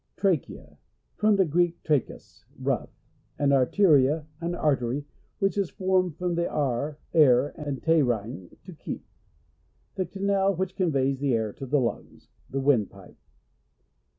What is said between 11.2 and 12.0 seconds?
air to the